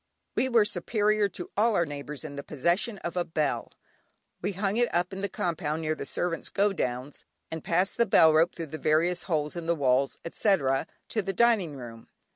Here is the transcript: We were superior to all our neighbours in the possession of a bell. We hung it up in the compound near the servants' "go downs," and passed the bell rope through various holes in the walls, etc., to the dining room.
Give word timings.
We 0.33 0.49
were 0.49 0.65
superior 0.65 1.29
to 1.29 1.51
all 1.55 1.75
our 1.75 1.85
neighbours 1.85 2.23
in 2.23 2.35
the 2.35 2.41
possession 2.41 2.97
of 3.03 3.15
a 3.15 3.23
bell. 3.23 3.71
We 4.41 4.53
hung 4.53 4.77
it 4.77 4.91
up 4.91 5.13
in 5.13 5.21
the 5.21 5.29
compound 5.29 5.83
near 5.83 5.93
the 5.93 6.07
servants' 6.07 6.49
"go 6.49 6.73
downs," 6.73 7.23
and 7.51 7.63
passed 7.63 7.97
the 7.97 8.07
bell 8.07 8.33
rope 8.33 8.55
through 8.55 8.65
various 8.65 9.21
holes 9.29 9.55
in 9.55 9.67
the 9.67 9.75
walls, 9.75 10.17
etc., 10.25 10.87
to 11.09 11.21
the 11.21 11.33
dining 11.33 11.75
room. 11.75 12.07